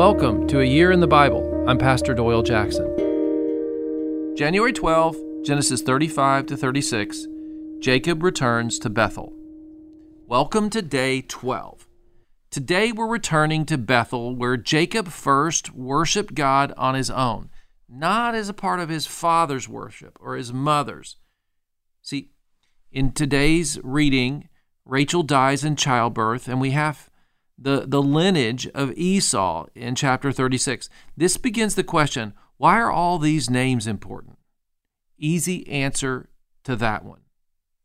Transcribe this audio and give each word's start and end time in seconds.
Welcome 0.00 0.46
to 0.46 0.60
A 0.60 0.64
Year 0.64 0.92
in 0.92 1.00
the 1.00 1.06
Bible. 1.06 1.66
I'm 1.68 1.76
Pastor 1.76 2.14
Doyle 2.14 2.42
Jackson. 2.42 2.86
January 4.34 4.72
12, 4.72 5.44
Genesis 5.44 5.82
35 5.82 6.46
to 6.46 6.56
36, 6.56 7.26
Jacob 7.80 8.22
returns 8.22 8.78
to 8.78 8.88
Bethel. 8.88 9.34
Welcome 10.26 10.70
to 10.70 10.80
day 10.80 11.20
12. 11.20 11.86
Today 12.50 12.92
we're 12.92 13.06
returning 13.06 13.66
to 13.66 13.76
Bethel, 13.76 14.34
where 14.34 14.56
Jacob 14.56 15.08
first 15.08 15.74
worshiped 15.74 16.34
God 16.34 16.72
on 16.78 16.94
his 16.94 17.10
own, 17.10 17.50
not 17.86 18.34
as 18.34 18.48
a 18.48 18.54
part 18.54 18.80
of 18.80 18.88
his 18.88 19.06
father's 19.06 19.68
worship 19.68 20.16
or 20.18 20.34
his 20.34 20.50
mother's. 20.50 21.18
See, 22.00 22.30
in 22.90 23.12
today's 23.12 23.78
reading, 23.82 24.48
Rachel 24.86 25.22
dies 25.22 25.62
in 25.62 25.76
childbirth, 25.76 26.48
and 26.48 26.58
we 26.58 26.70
have 26.70 27.10
the, 27.60 27.84
the 27.86 28.02
lineage 28.02 28.66
of 28.68 28.92
Esau 28.96 29.66
in 29.74 29.94
chapter 29.94 30.32
36. 30.32 30.88
This 31.16 31.36
begins 31.36 31.74
the 31.74 31.84
question 31.84 32.32
why 32.56 32.78
are 32.78 32.90
all 32.90 33.18
these 33.18 33.48
names 33.48 33.86
important? 33.86 34.38
Easy 35.18 35.66
answer 35.68 36.28
to 36.64 36.76
that 36.76 37.04
one. 37.04 37.20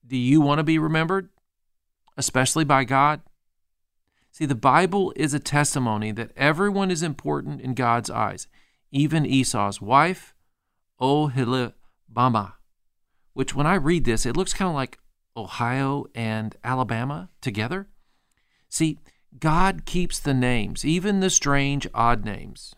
Do 0.05 0.17
you 0.17 0.41
want 0.41 0.59
to 0.59 0.63
be 0.63 0.77
remembered, 0.77 1.29
especially 2.17 2.65
by 2.65 2.84
God? 2.84 3.21
See, 4.31 4.45
the 4.45 4.53
Bible 4.53 5.13
is 5.15 5.34
a 5.34 5.39
testimony 5.39 6.12
that 6.12 6.31
everyone 6.35 6.91
is 6.91 7.03
important 7.03 7.62
in 7.62 7.73
God's 7.73 8.09
eyes, 8.09 8.48
even 8.91 9.26
Esau's 9.26 9.79
wife, 9.79 10.34
Oholibamah, 10.99 12.53
which 13.34 13.55
when 13.55 13.65
I 13.65 13.76
read 13.76 14.03
this, 14.03 14.26
it 14.26 14.35
looks 14.35 14.53
kind 14.53 14.67
of 14.67 14.76
like 14.76 14.99
Ohio 15.37 16.05
and 16.13 16.53
Alabama 16.65 17.29
together. 17.39 17.87
See, 18.67 18.99
God 19.39 19.85
keeps 19.85 20.20
the 20.20 20.34
names, 20.34 20.85
even 20.85 21.20
the 21.20 21.30
strange, 21.30 21.87
odd 21.93 22.23
names, 22.23 22.73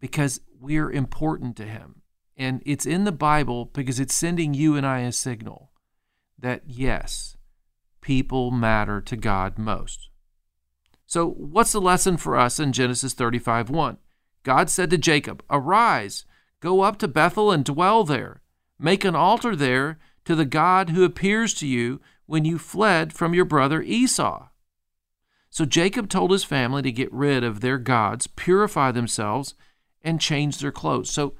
because 0.00 0.40
we're 0.60 0.90
important 0.90 1.56
to 1.56 1.64
Him. 1.64 2.02
And 2.36 2.62
it's 2.66 2.86
in 2.86 3.04
the 3.04 3.12
Bible 3.12 3.66
because 3.66 4.00
it's 4.00 4.14
sending 4.14 4.54
you 4.54 4.76
and 4.76 4.86
I 4.86 5.00
a 5.00 5.12
signal 5.12 5.70
that, 6.38 6.62
yes, 6.66 7.36
people 8.00 8.50
matter 8.50 9.00
to 9.00 9.16
God 9.16 9.58
most. 9.58 10.08
So, 11.06 11.28
what's 11.28 11.72
the 11.72 11.80
lesson 11.80 12.16
for 12.16 12.36
us 12.36 12.58
in 12.58 12.72
Genesis 12.72 13.12
35 13.12 13.70
1? 13.70 13.98
God 14.42 14.68
said 14.70 14.90
to 14.90 14.98
Jacob, 14.98 15.42
Arise, 15.50 16.24
go 16.60 16.80
up 16.80 16.98
to 16.98 17.08
Bethel 17.08 17.52
and 17.52 17.64
dwell 17.64 18.04
there. 18.04 18.42
Make 18.78 19.04
an 19.04 19.14
altar 19.14 19.54
there 19.54 19.98
to 20.24 20.34
the 20.34 20.44
God 20.44 20.90
who 20.90 21.04
appears 21.04 21.54
to 21.54 21.66
you 21.66 22.00
when 22.26 22.44
you 22.44 22.58
fled 22.58 23.12
from 23.12 23.34
your 23.34 23.44
brother 23.44 23.80
Esau. 23.82 24.48
So 25.54 25.64
Jacob 25.64 26.08
told 26.08 26.32
his 26.32 26.42
family 26.42 26.82
to 26.82 26.90
get 26.90 27.12
rid 27.12 27.44
of 27.44 27.60
their 27.60 27.78
gods, 27.78 28.26
purify 28.26 28.90
themselves, 28.90 29.54
and 30.02 30.20
change 30.20 30.58
their 30.58 30.72
clothes. 30.72 31.10
So 31.10 31.34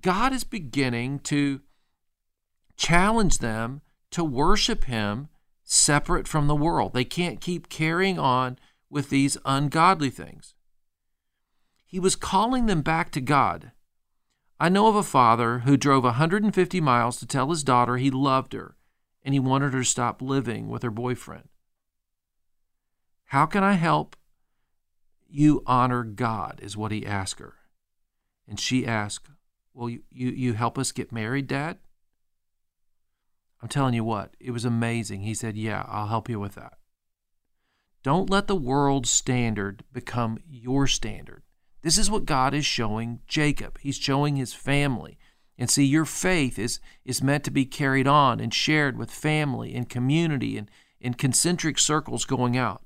God 0.00 0.32
is 0.32 0.42
beginning 0.42 1.18
to 1.24 1.60
challenge 2.78 3.40
them 3.40 3.82
to 4.12 4.24
worship 4.24 4.84
him 4.84 5.28
separate 5.64 6.26
from 6.26 6.46
the 6.46 6.56
world. 6.56 6.94
They 6.94 7.04
can't 7.04 7.42
keep 7.42 7.68
carrying 7.68 8.18
on 8.18 8.58
with 8.88 9.10
these 9.10 9.36
ungodly 9.44 10.08
things. 10.08 10.54
He 11.84 12.00
was 12.00 12.16
calling 12.16 12.64
them 12.64 12.80
back 12.80 13.12
to 13.12 13.20
God. 13.20 13.72
I 14.58 14.70
know 14.70 14.86
of 14.86 14.96
a 14.96 15.02
father 15.02 15.58
who 15.58 15.76
drove 15.76 16.04
150 16.04 16.80
miles 16.80 17.18
to 17.18 17.26
tell 17.26 17.50
his 17.50 17.64
daughter 17.64 17.98
he 17.98 18.10
loved 18.10 18.54
her 18.54 18.76
and 19.22 19.34
he 19.34 19.40
wanted 19.40 19.74
her 19.74 19.80
to 19.80 19.84
stop 19.84 20.22
living 20.22 20.70
with 20.70 20.82
her 20.82 20.90
boyfriend. 20.90 21.50
How 23.28 23.44
can 23.44 23.62
I 23.62 23.74
help 23.74 24.16
you 25.28 25.62
honor 25.66 26.02
God? 26.02 26.60
is 26.62 26.76
what 26.76 26.92
he 26.92 27.06
asked 27.06 27.40
her. 27.40 27.54
And 28.46 28.58
she 28.58 28.86
asked, 28.86 29.28
Will 29.74 29.90
you, 29.90 30.02
you, 30.10 30.30
you 30.30 30.52
help 30.54 30.78
us 30.78 30.92
get 30.92 31.12
married, 31.12 31.46
Dad? 31.46 31.78
I'm 33.62 33.68
telling 33.68 33.92
you 33.92 34.02
what, 34.02 34.34
it 34.40 34.50
was 34.50 34.64
amazing. 34.64 35.22
He 35.22 35.34
said, 35.34 35.56
Yeah, 35.56 35.84
I'll 35.86 36.06
help 36.06 36.30
you 36.30 36.40
with 36.40 36.54
that. 36.54 36.78
Don't 38.02 38.30
let 38.30 38.46
the 38.46 38.56
world's 38.56 39.10
standard 39.10 39.84
become 39.92 40.38
your 40.48 40.86
standard. 40.86 41.42
This 41.82 41.98
is 41.98 42.10
what 42.10 42.24
God 42.24 42.54
is 42.54 42.64
showing 42.64 43.20
Jacob. 43.26 43.78
He's 43.80 43.98
showing 43.98 44.36
his 44.36 44.54
family. 44.54 45.18
And 45.58 45.68
see, 45.68 45.84
your 45.84 46.06
faith 46.06 46.58
is, 46.58 46.80
is 47.04 47.22
meant 47.22 47.44
to 47.44 47.50
be 47.50 47.66
carried 47.66 48.06
on 48.06 48.40
and 48.40 48.54
shared 48.54 48.96
with 48.96 49.10
family 49.10 49.74
and 49.74 49.86
community 49.86 50.56
and 50.56 50.70
in 50.98 51.14
concentric 51.14 51.78
circles 51.78 52.24
going 52.24 52.56
out. 52.56 52.82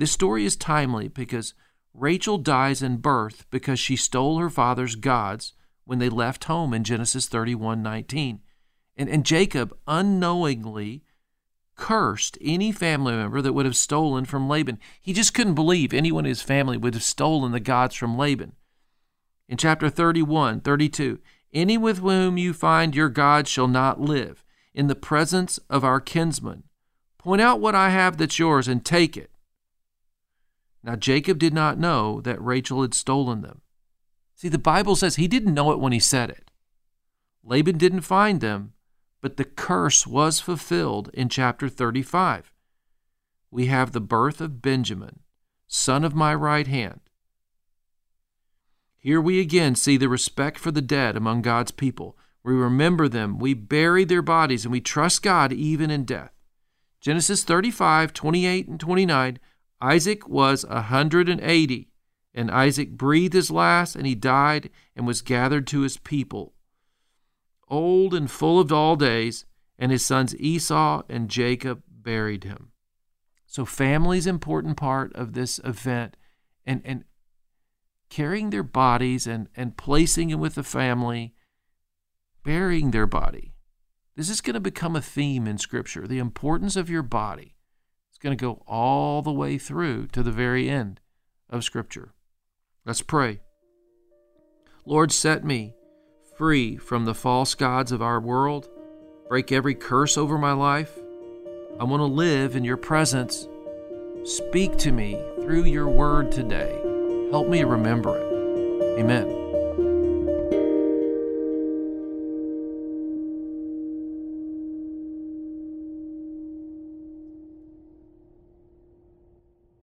This 0.00 0.12
story 0.12 0.46
is 0.46 0.56
timely 0.56 1.08
because 1.08 1.52
Rachel 1.92 2.38
dies 2.38 2.82
in 2.82 2.96
birth 2.96 3.44
because 3.50 3.78
she 3.78 3.96
stole 3.96 4.38
her 4.38 4.48
father's 4.48 4.94
gods 4.94 5.52
when 5.84 5.98
they 5.98 6.08
left 6.08 6.44
home 6.44 6.72
in 6.72 6.84
Genesis 6.84 7.28
31 7.28 7.82
19. 7.82 8.40
And, 8.96 9.10
and 9.10 9.26
Jacob 9.26 9.76
unknowingly 9.86 11.04
cursed 11.76 12.38
any 12.40 12.72
family 12.72 13.12
member 13.12 13.42
that 13.42 13.52
would 13.52 13.66
have 13.66 13.76
stolen 13.76 14.24
from 14.24 14.48
Laban. 14.48 14.78
He 15.02 15.12
just 15.12 15.34
couldn't 15.34 15.54
believe 15.54 15.92
anyone 15.92 16.24
in 16.24 16.30
his 16.30 16.40
family 16.40 16.78
would 16.78 16.94
have 16.94 17.02
stolen 17.02 17.52
the 17.52 17.60
gods 17.60 17.94
from 17.94 18.16
Laban. 18.16 18.52
In 19.50 19.58
chapter 19.58 19.90
31, 19.90 20.62
32, 20.62 21.18
any 21.52 21.76
with 21.76 21.98
whom 21.98 22.38
you 22.38 22.54
find 22.54 22.96
your 22.96 23.10
God 23.10 23.46
shall 23.46 23.68
not 23.68 24.00
live 24.00 24.46
in 24.72 24.86
the 24.86 24.94
presence 24.94 25.58
of 25.68 25.84
our 25.84 26.00
kinsmen. 26.00 26.62
Point 27.18 27.42
out 27.42 27.60
what 27.60 27.74
I 27.74 27.90
have 27.90 28.16
that's 28.16 28.38
yours 28.38 28.66
and 28.66 28.82
take 28.82 29.18
it. 29.18 29.30
Now, 30.82 30.96
Jacob 30.96 31.38
did 31.38 31.52
not 31.52 31.78
know 31.78 32.20
that 32.22 32.42
Rachel 32.42 32.82
had 32.82 32.94
stolen 32.94 33.42
them. 33.42 33.60
See, 34.34 34.48
the 34.48 34.58
Bible 34.58 34.96
says 34.96 35.16
he 35.16 35.28
didn't 35.28 35.54
know 35.54 35.70
it 35.70 35.78
when 35.78 35.92
he 35.92 36.00
said 36.00 36.30
it. 36.30 36.50
Laban 37.44 37.76
didn't 37.76 38.00
find 38.02 38.40
them, 38.40 38.72
but 39.20 39.36
the 39.36 39.44
curse 39.44 40.06
was 40.06 40.40
fulfilled 40.40 41.10
in 41.12 41.28
chapter 41.28 41.68
35. 41.68 42.52
We 43.50 43.66
have 43.66 43.92
the 43.92 44.00
birth 44.00 44.40
of 44.40 44.62
Benjamin, 44.62 45.20
son 45.66 46.04
of 46.04 46.14
my 46.14 46.34
right 46.34 46.66
hand. 46.66 47.00
Here 48.96 49.20
we 49.20 49.40
again 49.40 49.74
see 49.74 49.96
the 49.96 50.08
respect 50.08 50.58
for 50.58 50.70
the 50.70 50.82
dead 50.82 51.16
among 51.16 51.42
God's 51.42 51.70
people. 51.70 52.16
We 52.42 52.54
remember 52.54 53.08
them, 53.08 53.38
we 53.38 53.54
bury 53.54 54.04
their 54.04 54.22
bodies, 54.22 54.64
and 54.64 54.72
we 54.72 54.80
trust 54.80 55.22
God 55.22 55.52
even 55.52 55.90
in 55.90 56.04
death. 56.04 56.32
Genesis 57.00 57.44
35, 57.44 58.12
28, 58.12 58.68
and 58.68 58.80
29 58.80 59.38
Isaac 59.80 60.28
was 60.28 60.64
a 60.64 60.74
180, 60.74 61.88
and 62.34 62.50
Isaac 62.50 62.90
breathed 62.92 63.34
his 63.34 63.50
last, 63.50 63.96
and 63.96 64.06
he 64.06 64.14
died 64.14 64.70
and 64.94 65.06
was 65.06 65.22
gathered 65.22 65.66
to 65.68 65.80
his 65.80 65.96
people. 65.96 66.54
Old 67.68 68.14
and 68.14 68.30
full 68.30 68.60
of 68.60 68.72
all 68.72 68.96
days, 68.96 69.46
and 69.78 69.90
his 69.90 70.04
sons 70.04 70.36
Esau 70.36 71.02
and 71.08 71.30
Jacob 71.30 71.82
buried 71.88 72.44
him. 72.44 72.72
So 73.46 73.64
family's 73.64 74.26
important 74.26 74.76
part 74.76 75.12
of 75.14 75.32
this 75.32 75.58
event 75.64 76.16
and, 76.66 76.82
and 76.84 77.04
carrying 78.10 78.50
their 78.50 78.62
bodies 78.62 79.26
and, 79.26 79.48
and 79.56 79.76
placing 79.76 80.28
them 80.28 80.40
with 80.40 80.56
the 80.56 80.62
family, 80.62 81.34
burying 82.44 82.90
their 82.90 83.06
body. 83.06 83.54
This 84.14 84.28
is 84.28 84.40
going 84.40 84.54
to 84.54 84.60
become 84.60 84.94
a 84.94 85.00
theme 85.00 85.46
in 85.46 85.56
Scripture 85.56 86.06
the 86.06 86.18
importance 86.18 86.76
of 86.76 86.90
your 86.90 87.02
body 87.02 87.56
going 88.20 88.36
to 88.36 88.40
go 88.40 88.62
all 88.66 89.22
the 89.22 89.32
way 89.32 89.58
through 89.58 90.06
to 90.08 90.22
the 90.22 90.30
very 90.30 90.68
end 90.68 91.00
of 91.48 91.64
Scripture. 91.64 92.12
Let's 92.84 93.02
pray. 93.02 93.40
Lord, 94.84 95.12
set 95.12 95.44
me 95.44 95.74
free 96.36 96.76
from 96.76 97.04
the 97.04 97.14
false 97.14 97.54
gods 97.54 97.92
of 97.92 98.02
our 98.02 98.20
world. 98.20 98.68
Break 99.28 99.52
every 99.52 99.74
curse 99.74 100.16
over 100.16 100.38
my 100.38 100.52
life. 100.52 100.98
I 101.78 101.84
want 101.84 102.00
to 102.00 102.06
live 102.06 102.56
in 102.56 102.64
your 102.64 102.76
presence. 102.76 103.48
Speak 104.24 104.76
to 104.78 104.92
me 104.92 105.22
through 105.40 105.64
your 105.64 105.88
word 105.88 106.32
today. 106.32 106.78
Help 107.30 107.48
me 107.48 107.62
remember 107.64 108.18
it. 108.18 108.98
Amen. 109.00 109.39